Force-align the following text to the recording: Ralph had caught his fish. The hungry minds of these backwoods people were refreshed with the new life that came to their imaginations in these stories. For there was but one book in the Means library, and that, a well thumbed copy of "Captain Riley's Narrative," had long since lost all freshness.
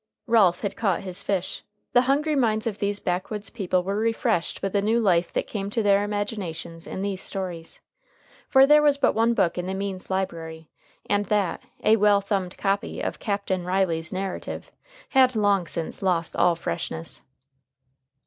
Ralph 0.25 0.61
had 0.61 0.75
caught 0.75 1.01
his 1.01 1.21
fish. 1.21 1.61
The 1.93 2.01
hungry 2.09 2.35
minds 2.35 2.65
of 2.65 2.79
these 2.79 2.99
backwoods 2.99 3.51
people 3.51 3.83
were 3.83 3.97
refreshed 3.99 4.63
with 4.63 4.73
the 4.73 4.81
new 4.81 4.99
life 4.99 5.31
that 5.33 5.45
came 5.45 5.69
to 5.69 5.83
their 5.83 6.03
imaginations 6.03 6.87
in 6.87 7.03
these 7.03 7.21
stories. 7.21 7.81
For 8.49 8.65
there 8.65 8.81
was 8.81 8.97
but 8.97 9.13
one 9.13 9.35
book 9.35 9.59
in 9.59 9.67
the 9.67 9.75
Means 9.75 10.09
library, 10.09 10.67
and 11.07 11.25
that, 11.27 11.61
a 11.83 11.97
well 11.97 12.19
thumbed 12.19 12.57
copy 12.57 12.99
of 12.99 13.19
"Captain 13.19 13.63
Riley's 13.63 14.11
Narrative," 14.11 14.71
had 15.09 15.35
long 15.35 15.67
since 15.67 16.01
lost 16.01 16.35
all 16.35 16.55
freshness. 16.55 17.21